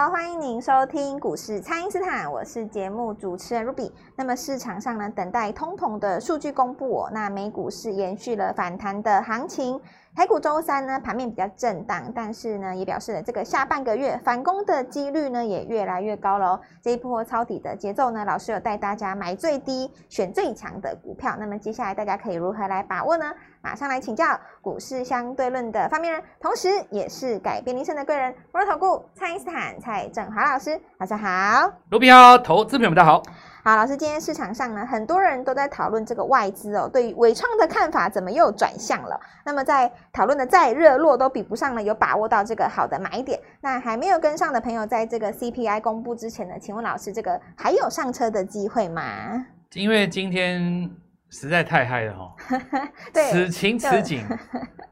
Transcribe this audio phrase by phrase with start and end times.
[0.00, 3.92] 好，欢迎您收听股市蔡因斯坦，我是节目主持人 Ruby。
[4.16, 9.78] 那么市场上呢，等待通膨的数据公布哦，那美股是延续了反弹的行情。
[10.16, 16.58] 台股周三呢，盘面比较震荡，但是呢，也表示了这个下半个月反攻的几率呢，也越来越高喽。
[16.80, 21.36] 这一波抄底的节奏呢，老师有带大家买最低、选最强的股票。
[21.38, 23.26] 那么接下来大家可以如何来把握呢？
[23.62, 24.24] 马上来请教
[24.62, 30.80] 股市相对论的发明人，同时也是改变人生的贵人——摩尔投顾蔡因斯坦蔡振华老师。
[30.98, 33.22] 大家好，卢比好，投资朋友们大家好。
[33.62, 39.20] 好，老师，今天市场上呢，很多人都在讨论这个外资哦，对于纬创的看法怎么又转向了？
[39.44, 43.38] 那么在讨论的再热络，都比不上呢有把握到这个好的买点。
[43.60, 49.44] 那还没有跟上的朋友，在这个 CPI 公布之前呢，请问老师，这个还有上车的机会吗？
[49.74, 50.90] 因为今天
[51.30, 52.34] 实在太嗨了哈、
[53.30, 54.24] 此情此景，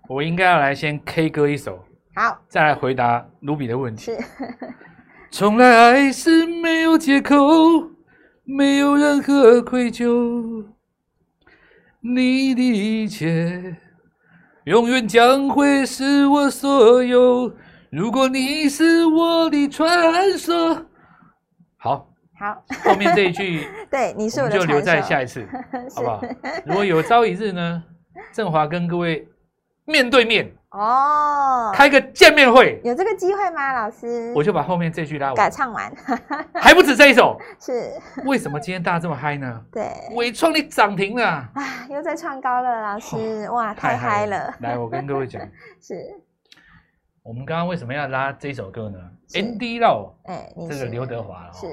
[0.08, 4.04] 我应该要来先 K 歌一首，好，再来回答卢比的问题。
[4.04, 4.18] 是，
[5.30, 7.36] 从来爱是没有借口。
[8.50, 10.64] 没有任何愧疚，
[12.00, 13.76] 你的一切
[14.64, 17.54] 永远将会是我所有。
[17.90, 20.86] 如果你是我的传说，
[21.76, 25.46] 好，好，后面这一句， 对，你是我的，就留在下一次，
[25.94, 26.22] 好不好？
[26.64, 27.82] 如果有朝一日呢，
[28.32, 29.28] 振华跟各位
[29.84, 30.52] 面对面。
[30.70, 33.72] 哦，开个见面会，有这个机会吗？
[33.72, 35.90] 老师，我就把后面这句拉完，改唱完，
[36.60, 37.40] 还不止这一首。
[37.58, 37.90] 是，
[38.26, 39.62] 为什么今天大家这么嗨呢？
[39.72, 44.54] 对，伟创你涨停了，啊，又在创高了，老师，哇，太嗨了。
[44.60, 45.40] 来，我跟各位讲，
[45.80, 45.94] 是，
[47.22, 48.98] 我们刚刚为什么要拉这首歌呢
[49.30, 51.66] ？Andy Lau，哎，这个刘德华是，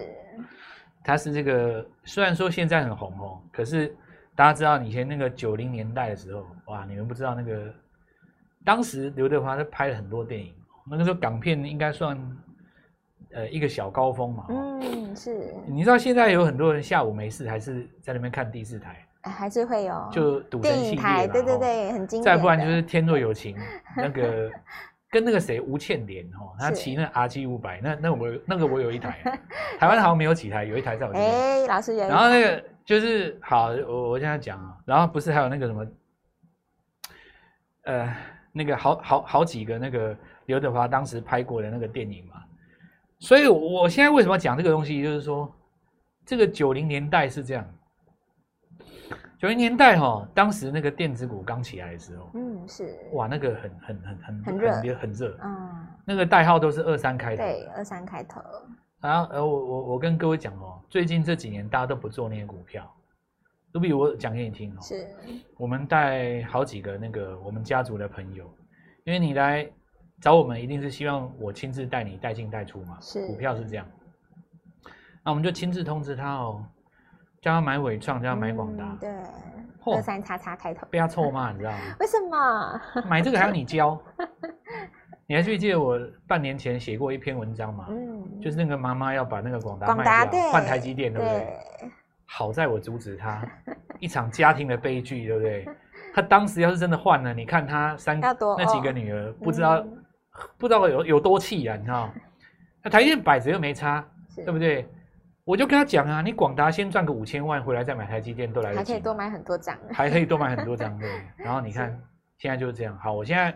[1.03, 3.95] 他是这个，虽然说现在很红哦，可是
[4.36, 7.73] 大家知道以前那个九零年代的时候，哇，你们不知道那个。
[8.64, 10.52] 当时刘德华他拍了很多电影，
[10.89, 12.17] 那个时候港片应该算，
[13.32, 14.48] 呃，一个小高峰嘛。
[14.49, 15.54] 嗯，是。
[15.67, 22.23] 你知道现在有很多人下午没事还是在那边看第四台，还是会有，就赌神系列，对对对，很经典。
[22.23, 23.55] 再不然就是《天若有情》，
[23.95, 24.49] 那个
[25.15, 29.17] 跟那个谁吴倩莲哈，他骑那 RG 五百，那那我那个我有一台，
[29.80, 31.31] 台湾好像没有几台，有一台在我这边。
[31.31, 32.05] 哎，老师有。
[32.05, 35.87] 然后那个就是好，我我现在讲啊，然后不是还有那个什么，
[37.83, 38.14] 呃。
[38.58, 42.42] 那个好好好几个那个刘德华当时拍过的那个电影嘛，
[43.20, 45.53] 所以我现在为什么讲这个东西，就是说
[46.26, 47.70] 这个九零年代是这样，
[49.37, 58.41] 九零年代哈、哦，当时那个电子股刚起来的时候，嗯是，哇那个很很很很很热很热，嗯，那个代号都是二三开头，对二三开头，
[59.01, 62.89] 然后呃我我我跟各位讲哦，最近这几年大家都不做那些股票。
[63.73, 65.05] 都比我讲给你听哦，是，
[65.57, 68.49] 我们带好几个那个我们家族的朋友，
[69.03, 69.69] 因为你来
[70.21, 72.97] 找我们，一定是希望我亲自带你带进带出嘛。
[73.02, 73.85] 是，股票是这样，
[75.25, 76.65] 那我们就亲自通知他哦，
[77.45, 78.98] 叫他买纬创，叫他买广达。
[79.00, 79.08] 对，
[79.86, 81.78] 二三叉叉开头，被他臭骂，你知道吗？
[82.02, 82.82] 为什么？
[83.08, 84.02] 买这个还要你教？
[85.30, 87.86] 你还记不记得我半年前写过一篇文章嘛？
[87.89, 91.48] 嗯，就是那个妈妈要把那个广达卖掉，换台积电，对不对？
[92.26, 93.48] 好在我阻止他
[94.00, 95.70] 一场家庭的悲剧，对不对？
[96.16, 100.04] 他当时要是真的换了，你看他三那几个女儿，不知道、嗯、
[100.58, 102.10] 不知道有有多气啊，你知道？
[102.83, 104.04] 那台积电摆着又没差，
[104.36, 104.89] 对不对？
[105.45, 111.22] 我就跟他讲啊，你广达先赚个五千万回来再买台积电都来得及，还可以多买很多张，还可以多买很多张，对。
[111.38, 111.98] 然后你看
[112.39, 112.98] 现在就是这样。
[112.98, 113.56] 好，我现在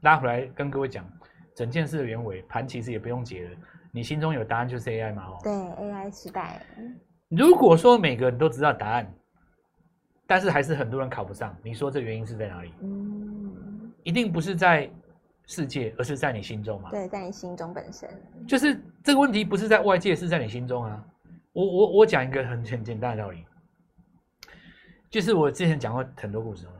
[0.00, 1.06] 拉回来跟各位讲
[1.54, 3.50] 整件事的原委，盘其实也不用解了，
[3.92, 6.60] 你心中有答案就是 AI 嘛，哦，对，AI 时代。
[7.28, 9.14] 如果说每个人都知道答案，
[10.26, 12.72] 但是还是很多人考不上，你说这原因是在哪里？
[12.80, 14.90] 嗯，一定不是在
[15.46, 16.88] 世界，而是在你心中嘛？
[16.90, 18.08] 对，在你心中本身。
[18.48, 21.04] 就是这个问题不是在外界，是在你心中啊。
[21.56, 23.46] 我我我讲一个很很简单的道理，
[25.08, 26.70] 就是我之前讲过很多故事哦。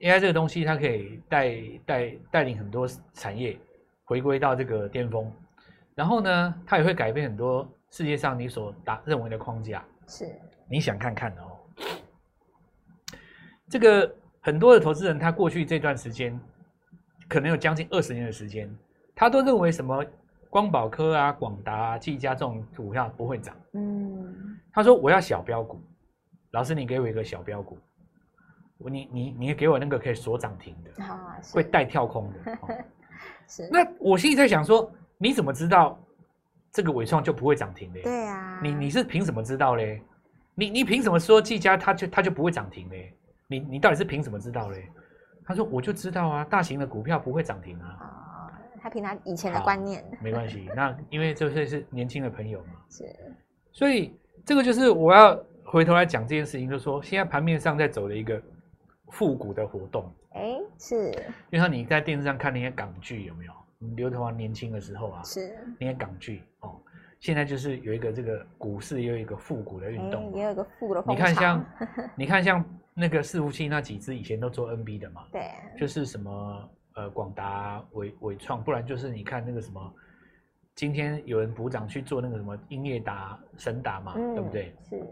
[0.00, 3.58] AI 这个东西，它可以带带带领很多产业
[4.04, 5.30] 回归到这个巅峰，
[5.94, 7.70] 然后呢，它也会改变很多。
[7.90, 10.26] 世界上你所打认为的框架是
[10.68, 11.56] 你想看看哦。
[13.68, 16.38] 这个很多的投资人，他过去这段时间
[17.28, 18.74] 可能有将近二十年的时间，
[19.14, 20.04] 他都认为什么
[20.56, 23.54] 光宝科啊、广达啊、技嘉这种股票不会涨。
[23.74, 25.78] 嗯，他说我要小标股，
[26.52, 27.76] 老师你给我一个小标股，
[28.78, 30.90] 你你你给我那个可以锁涨停的，
[31.52, 32.58] 会带跳空的。
[33.46, 33.68] 是。
[33.70, 35.98] 那我心里在想说，你怎么知道？
[36.72, 38.00] 这个伟创就不会涨停嘞？
[38.00, 40.02] 对啊，你你是凭什么知道嘞？
[40.54, 43.14] 你你凭什么说技嘉它就它就不会涨停嘞？
[43.46, 44.88] 你你到底是凭什么知道嘞？
[45.44, 48.22] 他说我就知道啊，大型的股票不会涨停啊。
[48.86, 50.68] 他凭他以前的观念，没关系。
[50.76, 53.04] 那 因为这些是年轻的朋友嘛，是，
[53.72, 58.40] 所以这个就是我要回头来讲这件事情，就是说现在盘面上在走的一个
[59.08, 60.08] 复古的活动。
[60.34, 61.10] 哎，是，
[61.50, 63.52] 就像你在电视上看那些港剧，有没有？
[63.96, 66.80] 刘德华年轻的时候啊，是那些港剧哦。
[67.18, 71.02] 现在就是有一个这个股市，也有一个复古的运动，也有一个复古的。
[71.08, 71.66] 你看像，
[72.14, 79.94] 你看像那个伺服器那几只以前都做 NB 的嘛，对，就是什么呃广达、伟伟创，不然就是你看那个什么，
[80.74, 84.74] 今天有人补涨去做那个什么英业达、神达嘛，嗯、对不对？
[84.82, 85.06] 是。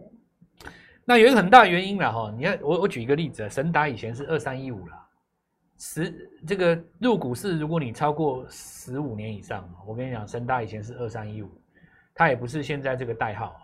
[1.04, 5.00] 那有一个很大原因了哈，你看我我举一个例子，神达以前是二三一五了。
[5.76, 11.50] 十这个入股市，如果你超过十五年以上，我跟你讲，神达以前是二三一五，
[12.14, 13.54] 它也不是现在这个代号，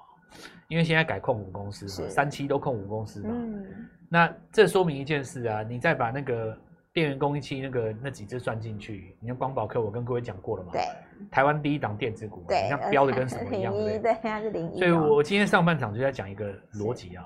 [0.69, 3.31] 因为现在改控股公司嘛，三七都控股公司嘛。
[3.33, 3.89] 嗯。
[4.09, 6.59] 那这说明一件事啊，你再把那个
[6.93, 10.71] 电源供应器那个那几只算进去，你看光宝科，我跟各位讲过了嘛。
[10.73, 10.83] 对。
[11.31, 14.15] 台湾第一档电子股，对，你看飙的跟什么一样，对对？
[14.15, 14.79] 对，是零一。
[14.79, 17.25] 所以我今天上半场就在讲一个逻辑啊，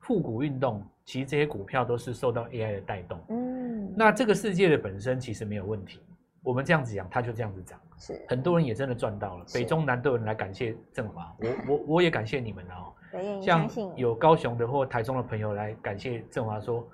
[0.00, 3.18] 复古运动，其实这些股票都是受到 AI 的带动。
[3.28, 3.94] 嗯。
[3.96, 6.02] 那这个世界的本身其实没有问题，
[6.42, 12.92] 我们这样子讲，它就这样子涨，是很多人也真的赚到了，北中南都有人来感谢正华，我我我也感谢你们哦。
[13.40, 13.66] 像
[13.96, 16.86] 有高雄的或台中的朋友来感谢正华，说，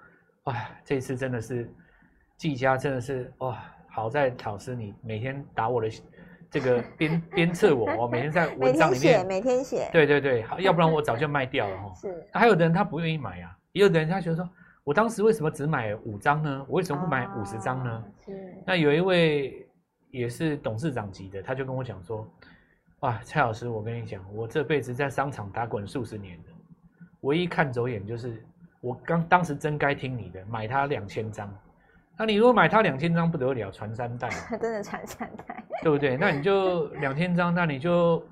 [0.45, 1.69] 哇，这次真的是
[2.37, 5.89] 技嘉真的是哇，好在老师你每天打我的
[6.51, 11.95] 这个 鞭鞭策我，我每天在 文章里面每天写，对对对，要不然我早就 卖掉了哈。
[11.95, 14.49] 是，还有的人他不愿意买啊，也有的人他觉得说。
[14.85, 16.67] 我当时为什么只买五张呢？
[16.69, 17.91] 我为什么不买五十张呢？
[17.91, 18.63] 哦、是。
[18.67, 19.67] 那有一位
[20.11, 22.31] 也是董事长级的，他就跟我讲说
[23.01, 26.51] ：“哇，蔡老师，我跟你讲，我这辈子在商场打滚数十年的，
[27.23, 28.45] 唯一看走眼就是
[28.83, 31.51] 我刚当时真该听你的，买它两千张。
[32.19, 34.29] 那你如果买它两千张不得了，传三代，
[34.61, 36.17] 真的传三代，对不对？
[36.17, 38.23] 那你就两千张，那你就。”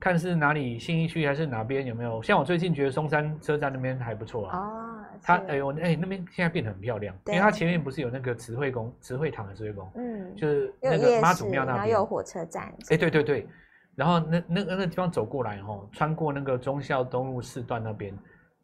[0.00, 2.22] 看是哪里新一区还是哪边有没有？
[2.22, 4.56] 像我最近觉得松山车站那边还不错啊。
[4.56, 12.72] 哦，它哎呦哎那边现在变得很漂亮，因为它前面不是有那个慈惠宫、慈惠堂的慈惠宫，嗯，就是那个妈祖庙那边，然后有火车站。
[12.90, 13.48] 哎，对对对，
[13.96, 18.16] 然后那那个那地方走过来哦，穿过那个忠孝东路四段那边，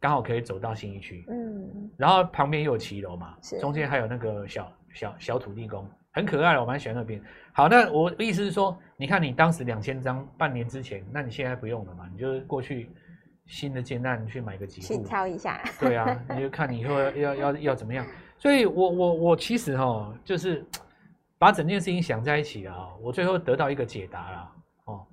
[0.05, 1.25] 刚好可以走到新一区。
[1.27, 5.83] 嗯，然后旁边又有骑楼嘛，中间还有那个小小小土地公。
[6.11, 7.19] 很可爱，我蛮喜欢那边。
[7.53, 12.07] 好，那我意思是说，你看你当时两千张，半年之前，那你现在不用了嘛？
[12.13, 12.87] 你就过去
[13.47, 15.59] 新的建案去买个几户，去挑一下。
[15.79, 18.05] 对啊，你就看你以后要要要要怎么样。
[18.37, 20.63] 所以我我我其实哈，就是
[21.39, 24.51] 把整件事情想在一起啊，我最后得到一个解答了
[24.85, 25.07] 哦。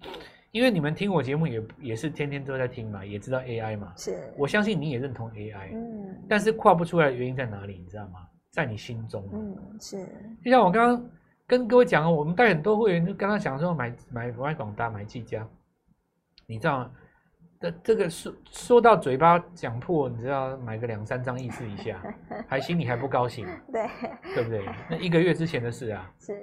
[0.53, 4.33] 因为你们听我节目也也是天天都在听嘛，也知道 AI 嘛，是。
[4.37, 7.79] 我相信你也认同 AI，嗯，但是跨不出来的原因在哪里？
[7.79, 8.21] 你知道吗？
[8.51, 10.07] 在你心中，嗯，是。
[10.45, 11.11] 就像我刚刚
[11.47, 15.49] 跟各位讲，我们带很多会员就跟他讲说买买买广达买技嘉，
[16.47, 16.91] 你知道吗？
[17.59, 21.99] 这这个说说到嘴巴讲破，你知道买个两三张意思一下，
[22.47, 23.89] 还心里还不高兴， 对，
[24.35, 24.67] 对不对？
[24.91, 26.37] 那一个月之前的事啊，是。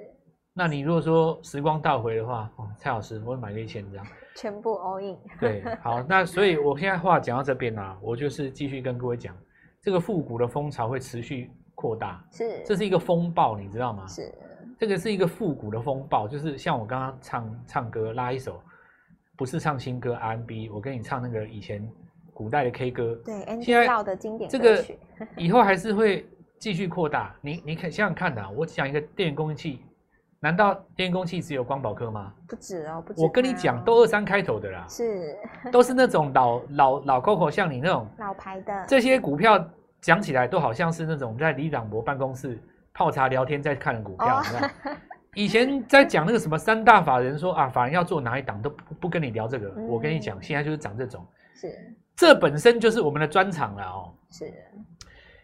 [0.60, 5.16] 那你如果说时光倒回的话，哦，蔡老师，我买了一千张，全部 all in。
[5.40, 9.34] 对，好，那所以我现在话讲到这边啊，我就是继续跟各位讲，
[9.80, 11.50] 这个复古的风潮会持续。
[11.74, 14.06] 扩大是，这是一个风暴，你知道吗？
[14.06, 14.30] 是，
[14.78, 18.60] 这个是一个复古的风暴，就是像我刚刚唱唱歌拉一首，
[19.34, 21.90] 不是唱新歌 R&B，我跟你唱那个以前
[22.34, 24.84] 古代的 K 歌，对，现在的经典这个
[25.38, 27.34] 以后还是会继续扩大。
[27.40, 29.82] 你你可以想想看呐，我讲一个电源供应器，
[30.40, 32.32] 难道电源供应器只有光宝科吗？
[32.48, 33.22] 不止哦，不止。
[33.22, 35.36] 我跟你讲，都二三开头的啦，是，
[35.70, 39.64] 都是那种老老老 Coco，像你那种老牌的这些股票。
[40.02, 42.58] 讲起来都好像是那种在李长博办公室
[42.94, 44.70] 泡茶聊天在看的股票，哦、
[45.34, 49.68] 以前在讲那个什么三大法人说啊，法人要做哪一档都不不跟你聊这个。
[49.76, 51.22] 嗯、我跟你讲，现在就是讲这种，
[51.54, 54.14] 是这本身就是我们的专长了哦。
[54.30, 54.50] 是，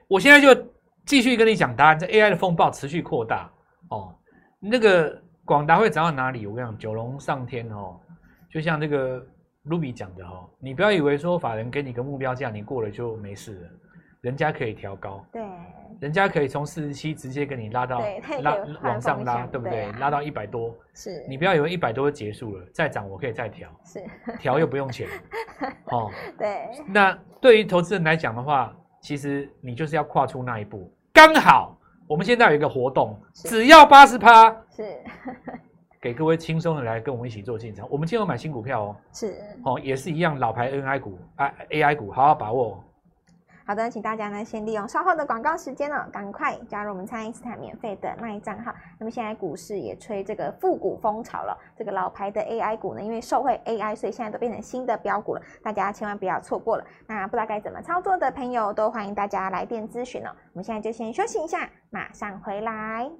[0.09, 0.59] 我现在就
[1.05, 1.99] 继续跟你讲答案。
[1.99, 3.50] 这 AI 的风暴持续扩大
[3.91, 4.15] 哦，
[4.60, 6.46] 那个广达会涨到哪里？
[6.46, 7.98] 我跟你讲，九龙上天哦，
[8.50, 9.25] 就像这个
[9.64, 13.68] Ruby 讲的哦，你不要以为说法人给你个目标价，你过了就没事了。
[14.22, 15.40] 人家可以调高，对，
[16.00, 18.02] 人家可以从四十七直接给你拉到
[18.42, 19.92] 拉往上拉，对不对？
[20.00, 24.02] 拉到一百多，是你不要以为一百多就结束了，再涨我可以再调，是
[24.40, 25.06] 调又不用钱，
[25.92, 26.68] 哦，对。
[26.88, 30.92] 那对于投资人来讲的话，其实你就是要跨出那一步。
[31.12, 31.75] 刚好
[32.08, 34.84] 我们现在有一个活动，只要八十趴，是
[36.00, 37.86] 给各位轻松的来跟我们一起做进场。
[37.90, 39.34] 我们今天有买新股票哦，是
[39.64, 42.82] 哦，也是一样老牌 NI 股啊 AI 股，好好把握。
[43.66, 48.73] 好的，请大家呢先利用稍后的广告时间哦，赶快加入我们蔡因斯坦免费的卖账号。
[48.96, 56.85] 那么现在股市也吹这个复古风潮了，这个老牌的 AI 股呢，因为受惠 AI，所以现在都变成新的标股了，大家千万不要错过了。
[57.08, 60.30] 那不知道该怎么操作的朋友，都欢迎大家来电咨询哦。
[60.52, 63.11] 我们现在就先休息一下，马上回来。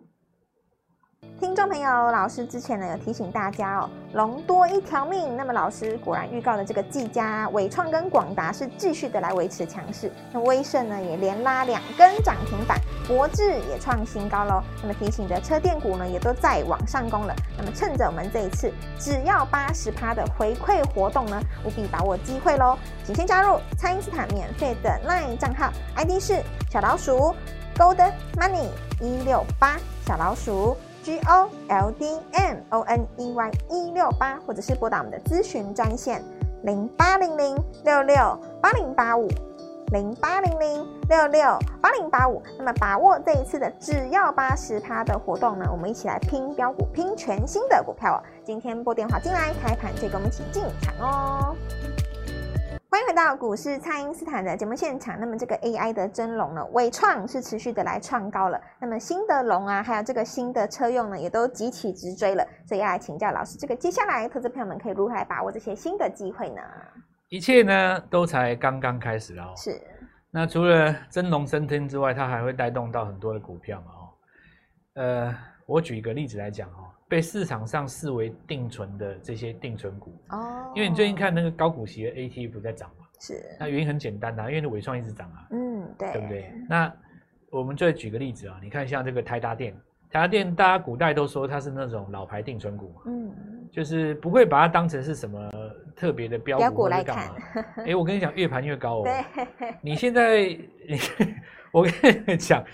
[1.39, 5.37] 听众朋友，老师之前呢有提醒大家哦，龙多一条命。
[5.37, 10.11] 那么老师果然预告的这个技嘉、伟创跟广达是继续的来维持强势。
[10.33, 14.63] 那威盛呢也连拉两根涨停板，博智也创新高喽。
[14.83, 17.35] 那么提醒的车电股呢也都在往上攻了。
[17.57, 22.79] 那么趁着我们这一次只要八十趴的回馈活动呢，务必把握机会喽！
[23.05, 27.35] 请先加入蔡因斯坦免费的 LINE 账号，ID 是小老鼠
[27.77, 28.69] Gold Money
[29.01, 30.77] 一六八小老鼠。
[31.07, 36.21] G O L D M O N E Y 一六八，或者是拨打我们的咨询专线
[36.65, 38.17] 零八零零六六
[38.61, 39.29] 八零八五
[39.93, 42.43] 零八零零六六八零八五。
[42.59, 48.19] 那么把握这一次的只要八十趴的活动呢，我们一起来拼标股，拼全新的股票哦。
[48.45, 51.55] 今天拨电话进来，开盘就跟我们一起进场哦。
[52.97, 55.21] 欢迎回到股市，蔡因斯坦的节目现场。
[55.21, 58.59] 那么这个 AI 的真龙呢，伟创是持续的来创高了。
[58.81, 62.43] 那么新的龙啊，还有这个新的车用呢，也都急起直追了。
[62.67, 66.63] 所以要来请教老师，这个接下来投资朋友们可以如何来把握这些新的机会呢？
[67.29, 69.53] 一切呢都才刚刚开始哦。
[69.55, 69.79] 是。
[70.31, 73.93] 那除了真龙升天之外，它还会带动到很多的股票嘛？
[73.93, 74.09] 哦。
[74.95, 75.37] 呃，
[75.67, 76.86] 我举一个例子来讲哦。
[77.09, 86.53] 被市场上视为定存的这些定存股哦，因为你最近看那个高股息的 ATF 在涨嘛，是，那原因很简单呐、啊，因为你纬创一直涨啊，嗯，对，对不对？
[86.69, 86.93] 那
[87.51, 89.73] 我们再举个例子啊，你看像这个台达电，
[90.11, 93.33] 台达电大家古代都说它是那种老牌定存股嘛，嗯，
[93.71, 95.49] 就是不会把它当成是什么
[95.95, 97.37] 特别的标股来干嘛？
[97.79, 100.99] 哎、欸，我跟你讲，越盘越高哦，对，你现在你
[101.71, 101.93] 我跟
[102.27, 102.65] 你讲，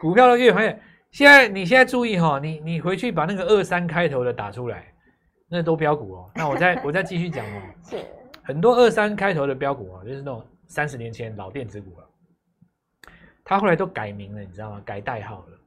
[0.00, 0.80] 股票的越盘越。
[1.16, 4.84] 现在你现在注意哈，你你回去把那个二三开头的打出来，
[5.48, 6.30] 那都标股哦。
[6.34, 7.96] 那我再 我再继续讲哦，是
[8.42, 12.06] 很多二三开头的标股啊，就是那种三十年前老电子股了，
[13.42, 14.82] 它后来都改名了，你知道吗？
[14.84, 15.58] 改代号了。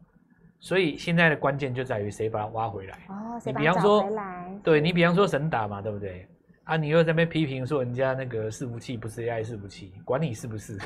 [0.60, 3.42] 所以现在的关键就在于谁把它挖回来哦。
[3.44, 4.08] 你比方说，
[4.64, 6.28] 对你比方说神打嘛，对不对？
[6.66, 10.78] 啊，你又在那边批评说人家那个伺服器不是 AI 伺服器，管你是不是，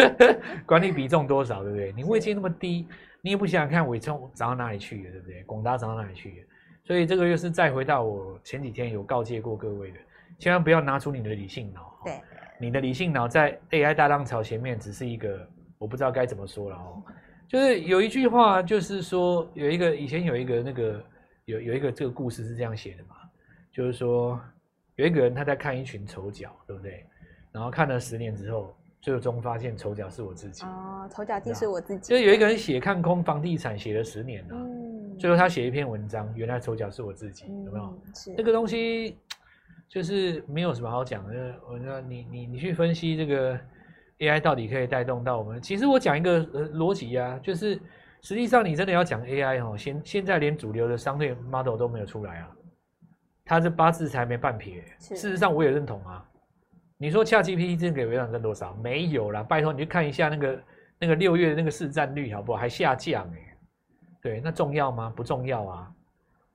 [0.64, 1.92] 管你比重多少，对不对？
[1.92, 2.88] 你位阶那么低。
[3.20, 5.42] 你也不想想看伟创涨到哪里去了，对不对？
[5.42, 6.46] 广达涨到哪里去了？
[6.84, 9.98] 所以这个又是再回到我前几天有告诫过各位的，
[10.38, 12.00] 千万不要拿出你的理性脑。
[12.04, 12.20] 对，
[12.58, 15.46] 你的理性脑在 AI 大浪潮前面只是一个，
[15.78, 17.02] 我不知道该怎么说了哦。
[17.48, 21.04] 就是有一句话，就是说有一个以前有一个那个
[21.44, 23.16] 有有一个这个故事是这样写的嘛，
[23.72, 24.40] 就是说
[24.94, 27.04] 有一个人他在看一群丑角，对不对？
[27.50, 28.77] 然后看了十年之后。
[29.00, 32.08] 最终发现丑角是我自己哦，丑角竟是我自己。
[32.08, 38.02] 就有一个人写看空房地产写了十年了，嗯，最后他写一篇文章，原来丑角是我自己，有没有？
[38.14, 39.16] 是这个东西
[39.88, 41.54] 就是没有什么好讲的。
[41.70, 43.58] 我说你你你去分析这个
[44.18, 45.62] AI 到底可以带动到我们？
[45.62, 47.80] 其实我讲一个呃逻辑啊，就是
[48.20, 52.50] 实际上你真的要讲 AI 哦，现现在连主流的商业 model 都没有出来啊，
[53.44, 54.82] 他这八字才没半撇。
[54.98, 56.28] 事实上我也认同啊。
[57.00, 58.74] 你说 ChatGPT 真的给微软挣多少？
[58.82, 60.62] 没有啦，拜托你去看一下那个
[60.98, 62.58] 那个六月的那个市占率好不好？
[62.58, 63.56] 还下降哎、欸，
[64.20, 65.12] 对，那重要吗？
[65.14, 65.92] 不重要啊，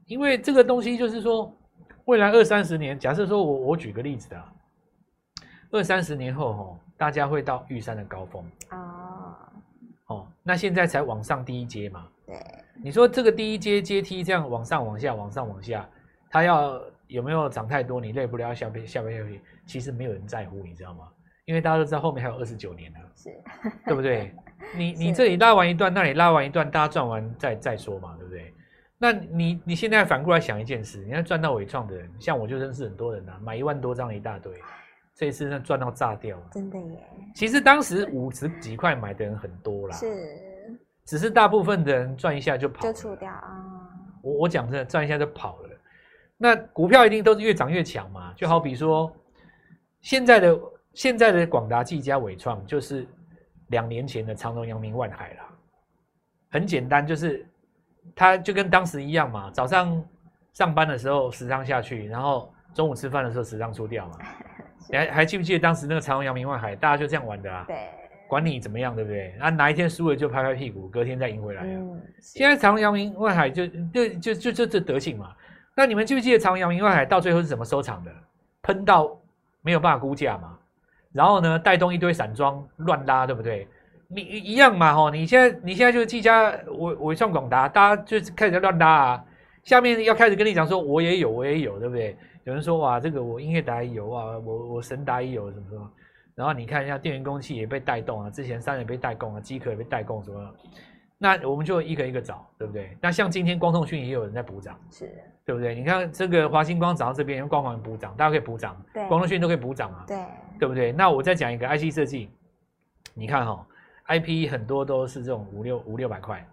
[0.06, 1.56] 因为这个东西就是说，
[2.04, 4.54] 未来二三十年，假设说我我举个例子啊，
[5.72, 9.36] 二三十年后吼，大家会到玉山的高峰哦，
[10.08, 12.36] 哦，那现在才往上第一阶嘛，对，
[12.84, 15.90] 你说这个第一阶阶梯这样往上往下往上往下，
[16.30, 16.82] 它要。
[17.14, 18.02] 有没有涨太多？
[18.02, 21.08] 你累不了下边下边下边，其实没有人在乎，你知道吗？
[21.46, 23.30] 因为大家都知道后面还有二十九年呢，是，
[23.86, 24.34] 对不对？
[24.76, 28.52] 你 你这里拉完一段，那里拉完一段，大家赚完再再说嘛，对不对？
[28.98, 34.52] 那你你现在反过来想一件事，你看赚到伟创的人，像我就认识很多人呐、啊，买一万多张一大堆，
[35.14, 37.04] 这一次那赚到炸掉了，真的耶！
[37.36, 40.08] 其实当时五十几块买的人很多啦，是，
[41.06, 43.90] 只是大部分的人赚一下就跑了，就出掉啊。
[44.24, 45.70] 我我讲真的，赚一下就跑了。
[46.44, 48.34] 那股票一定都是越涨越强嘛？
[48.36, 49.10] 就好比说，
[50.02, 50.60] 现在的
[50.94, 53.08] 现在的广达、技嘉、伟创，就是
[53.70, 55.48] 两年前的长荣、阳明、万海啦。
[56.52, 57.48] 很简单，就是
[58.14, 59.50] 它就跟当时一样嘛。
[59.52, 60.04] 早上
[60.52, 64.18] 上班的时候十张下去，然后中午吃饭的时候十张出掉嘛。
[64.92, 67.64] 你还还记不记得当时那个长荣、阳明、万海，大家就这样玩的啊？
[67.66, 67.90] 对，
[68.28, 69.34] 管你怎么样，对不对？
[69.40, 71.64] 啊，哪一天输了就拍拍屁股，隔天再赢回来。
[71.64, 75.34] 嗯，现在长荣、阳明、万海就就就就就这德性嘛。
[75.76, 78.12] 那你们记不记得长、阳明、万海到最后是怎么收场的？
[78.62, 79.20] 喷到
[79.62, 80.58] 没有办法估价嘛？
[81.12, 83.68] 然后呢带动一堆散装乱拉，对不对？
[84.08, 85.10] 你一样嘛，吼！
[85.10, 89.26] 你现在你现在就是技嘉，我我上广达，大家就开始在乱拉啊。
[89.64, 92.16] 下面要开始跟你讲说，我也有，我也有，对不对？
[92.44, 95.92] 有人说哇，这个我英业达也有啊，我我神达也有什么什么。
[96.36, 100.56] 然后你看一下电源供气也被带动啊，之前三也被带动啊，机壳也被带动什么。
[101.24, 102.98] 那我们就一个一个找，对不对？
[103.00, 105.10] 那像今天光通讯也有人在补涨，是，
[105.46, 105.74] 对不对？
[105.74, 110.18] 你看这个华星光涨到这边，用光环补涨，大家可以补涨，对，光通讯都可以补涨啊，对，
[110.60, 110.92] 对不对？
[110.92, 112.30] 那我再讲一个 IC 设计，
[113.14, 113.66] 你看哈、哦。
[114.10, 116.46] IP 很多都是这种五六五六百块，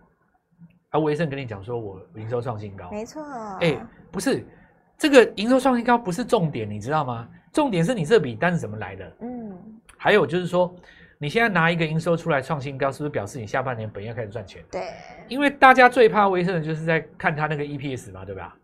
[0.91, 3.21] 而威盛跟你讲说，我营收创新高，没错。
[3.61, 3.77] 哎，
[4.13, 4.47] 不是
[4.97, 7.29] 这个营收创新高不是重点，你知道吗？
[7.53, 9.17] 重点是你这笔单是怎么来的？
[9.23, 9.59] 嗯。
[9.97, 10.73] 还有就是说，
[11.23, 14.65] 你现在拿一个营收出来创新高，是不是表示你下半年本要开始赚钱？
[14.71, 14.81] 对。
[15.29, 18.57] 因为大家最怕威盛的就是在看他那个 EPS 嘛，对吧？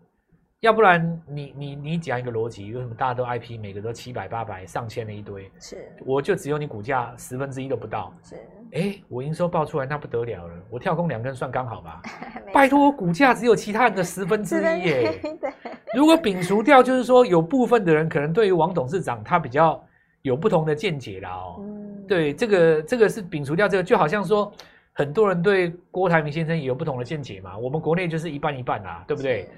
[0.60, 5.52] 要不然你你你讲一个逻辑，为什么大家都 IP 每个都七百八百上千的一堆？
[5.60, 8.10] 是，我就只有你股价十分之一都不到。
[8.22, 8.36] 是，
[8.72, 12.00] 哎，我营收报出来那不得了了，我跳空两根算刚好吧？
[12.54, 15.20] 拜托，我股价只有其他人的十分之一耶。
[15.22, 15.52] 对。
[15.94, 19.80] 如果摒除掉，就是说有部分的人可能对于王董事长他比较
[20.26, 21.56] 有不同的见解啦哦。
[21.60, 22.06] 嗯。
[22.06, 24.52] 对，这个这个是摒除掉这个，就好像说
[24.92, 27.56] 很多人对郭台铭先生也有不同的见解嘛。
[27.56, 29.48] 我们国内就是一半一半啦，对不对？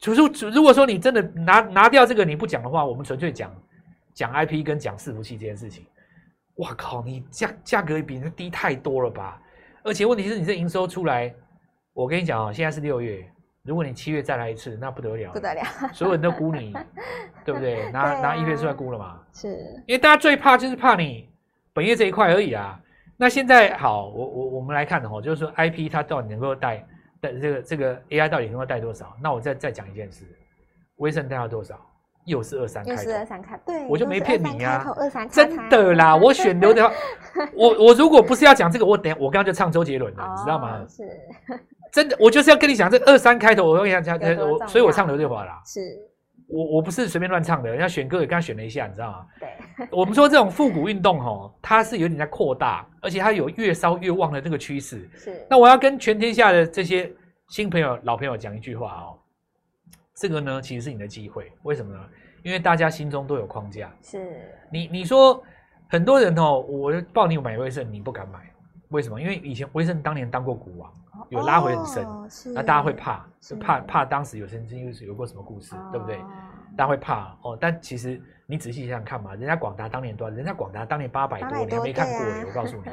[0.00, 3.50] 除除如果说你真的拿拿掉这个你不讲的话，我们纯粹讲
[4.12, 5.84] 讲 IP 跟讲伺服器这件事情。
[6.56, 9.40] 哇靠，你价价格比人低太多了吧？
[9.82, 11.34] 而且问题是你这营收出来，
[11.92, 13.24] 我跟你讲啊，现在是六月，
[13.64, 16.72] 如果你七月再来一次，那不得了，不得了，所有人都估你，
[17.44, 17.90] 对不对？
[17.90, 19.18] 拿、啊、拿 EPS 出来估了嘛？
[19.32, 19.48] 是，
[19.86, 21.28] 因为大家最怕就是怕你
[21.72, 22.78] 本业这一块而已啊。
[23.16, 26.86] 那现在好，我我我们来看哦，就是说 IP 它到底能够带
[27.20, 27.32] 带。
[27.32, 29.16] 这个这个 AI 到底能够带多少？
[29.22, 30.24] 那我再再讲一件事，
[30.96, 31.78] 威盛带到多少？
[32.26, 36.90] 又是二三开头，又是二三开，对，我就没骗你呀、啊，真的啦， 我选留的，
[37.54, 40.84] 我我如果不是要讲这个，我等我刚刚就唱周杰伦了，哦、你知道吗？
[40.88, 41.02] 是，
[41.94, 45.80] 真的，我就是要跟你讲这二三开头，我跟你讲，我所以我唱刘德华啦，是。
[46.46, 49.26] 我我不是随便乱唱的，人家选歌也刚选了一下，你知道吗？
[49.40, 55.08] 对， 我们说这种复古运动哦，它是有点在扩大，而且它有越烧越旺的这个趋势。
[55.16, 55.46] 是。
[55.48, 57.10] 那我要跟全天下的这些
[57.48, 59.18] 新朋友、老朋友讲一句话哦，
[60.14, 62.00] 这个呢其实是你的机会，为什么呢？
[62.42, 63.90] 因为大家心中都有框架。
[64.02, 64.42] 是。
[64.70, 65.42] 你你说
[65.88, 68.40] 很多人哦，我抱你买威盛，你不敢买，
[68.90, 69.18] 为什么？
[69.18, 70.92] 因为以前威盛当年当过股王。
[71.30, 76.18] 有拉回很深，哦、那大家会怕，是怕怕当时有曾经有有过什么故事，哦、对不对？
[76.76, 77.56] 大家会怕哦。
[77.60, 80.34] 但其实你仔细想想看嘛，人家广达当年多少？
[80.34, 82.84] 人家广达当年八百多，多，你还没看过、啊、我告诉你，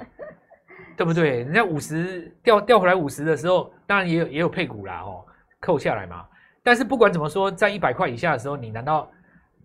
[0.97, 1.43] 对不对？
[1.43, 5.25] 人家五十掉掉回来五十的时候，当然也有也有配股啦哦，
[5.59, 6.25] 扣下来嘛。
[6.63, 9.09] 但是不管怎么说，在一百块以下的时候，你难道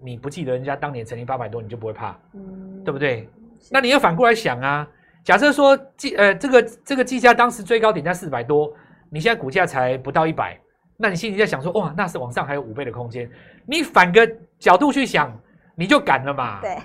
[0.00, 3.28] 你不记得人家当年曾经八百多，你就不会怕，嗯、对不对？
[3.70, 4.88] 那你要反过来想啊。
[5.26, 8.72] 假设说技呃这个这个技嘉当时最高点在四百多，
[9.10, 10.56] 你现在股价才不到一百，
[10.96, 13.28] 那你心里在想说哇，那是往上还有五倍的空间。
[13.66, 14.24] 你反个
[14.56, 15.36] 角度去想，
[15.74, 16.60] 你就敢了嘛？
[16.60, 16.78] 对，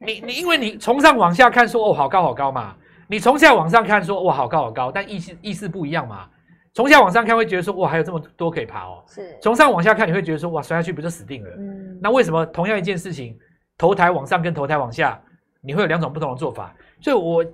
[0.00, 2.74] 你你因为你从上往下看说哦好高好高嘛，
[3.06, 6.28] 你从下往上看说哇好高好高，但意思意思不一样嘛。
[6.74, 9.38] 从下往上看会觉得说哇还有这么多可以爬哦，是。
[9.40, 11.50] 从上往下看你会觉得说哇摔下去不就死定了？
[11.56, 11.96] 嗯。
[12.02, 13.38] 那为什么同样一件事情，
[13.76, 15.20] 头抬往上跟头抬往下，
[15.60, 16.74] 你会有两种不同的做法？
[17.00, 17.44] 所以我。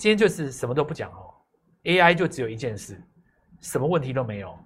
[0.00, 1.28] 今天就是什么都不讲哦
[1.84, 2.98] ，AI 就只有一件事，
[3.60, 4.58] 什么问题都没有，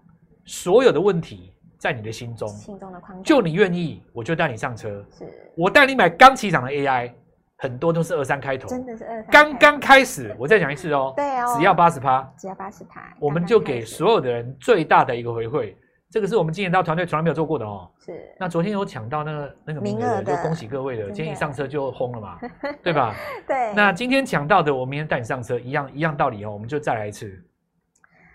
[0.45, 5.05] 所有的问题在你的心中，心中的框架，就你愿意，我就带你上车。
[5.11, 5.25] 是，
[5.57, 7.11] 我带你买刚起涨的 AI，
[7.57, 9.27] 很多都是二三开头，真的是二三。
[9.33, 15.75] 刚刚开始， 我再讲一次哦，对哦，只要八十趴，只要八十趴，我们就给所有的人最大的一个回馈。
[16.15, 17.91] 这个是我们今年到团队从来没有做过的哦。
[17.99, 18.33] 是。
[18.39, 21.11] 那昨天有抢到那个那个名额的，就恭喜各位了。
[21.11, 22.39] 今天一上车就轰了嘛，
[22.85, 23.13] 对吧？
[23.49, 23.75] 对。
[23.75, 26.53] 那今天抢到的，我明天带你上车，一样一样道理哦。
[26.53, 27.37] 我们就再来一次。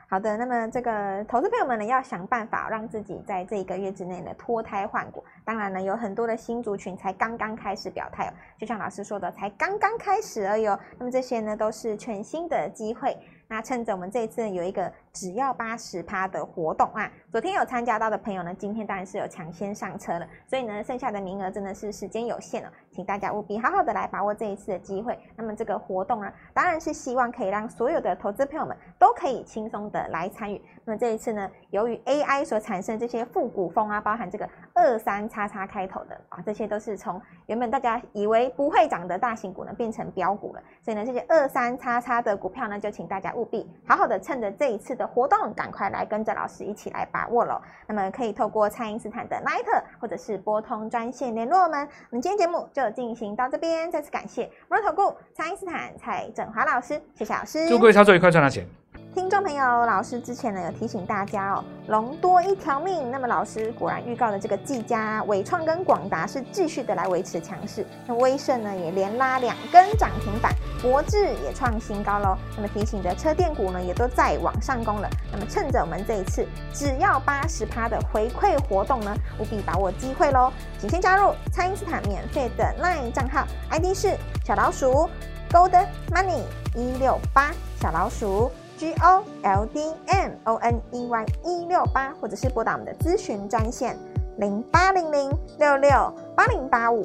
[0.10, 5.24] 好的，那么这个投资朋友们呢，要想办法让自己在这一个月之内呢脱胎换骨。
[5.46, 10.78] 当然呢，有很多的新族群才刚刚开始表态哦，就像老师说的，才刚刚开始而已哦。
[10.98, 13.16] 那么这些呢，都是全新的机会。
[13.48, 20.28] 那趁着我们这一次有一个只要八十趴的活动啊，昨天有参加到的朋友呢，今天当然是有抢先上车了。
[20.48, 25.18] 所以呢，剩下的名额真的是时间有限了，请大家务必好好的来把握这一次的机会。
[25.36, 30.62] 那么这个活动呢，当然是希望可以让所有的投资朋友们都可以轻松的来参与。
[30.86, 40.62] 那么这一次呢，由于 AI 所产生这些复古风啊，包含这个二三叉叉开头的啊，这些都是从原本大家以为不会涨的大型股呢，变成标股了。
[40.82, 47.60] 所以呢，这些二三叉叉的股票呢，就请大家务必好好的趁着这一次的活动，赶快来跟着老师一起来把握喽。
[47.88, 51.88] 那么可以透过蔡因斯坦的 Line 或者是拨通专线联络我们。
[52.12, 57.68] 我们今天节目就进行到这边，再次感谢摩尔投顾蔡因斯坦蔡振华老师，谢谢老师。
[57.68, 58.68] 祝各位操作愉快，赚大钱。
[59.16, 63.10] 听众朋友，老师之前呢有提醒大家哦，龙多一条命。
[63.10, 67.84] 那么老师果然预告的这个技嘉、伟创跟广达是继续的来维持强势。
[68.06, 72.38] 那威盛呢也连拉两根涨停板，博智也创新高喽。
[72.56, 75.10] 那么提醒的车电股呢也都在往上攻了。
[75.32, 80.54] 那么趁着我们这一次只要八十趴的回馈活动呢，务必把握机会喽。
[80.78, 85.10] 请先加入蔡因斯坦免费的 LINE 账号，ID 是小老鼠
[85.50, 85.76] Gold
[86.12, 86.44] Money
[86.76, 88.52] 一六八小老鼠。
[88.80, 93.94] G O L D M O N E Y 一六八，或者是拨打我们的咨询专线
[94.38, 95.92] 零八零零六六
[96.34, 97.04] 八零八五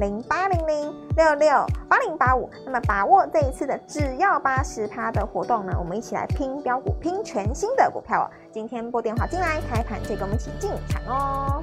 [0.00, 2.48] 零八零零六六八零八五。
[2.64, 8.26] 那么把握这一次的只要八十趴的活动呢，我们一起来拼标股，拼全新的股票哦。
[8.50, 11.62] 今天拨电话进来，开盘就跟我们一起进场哦。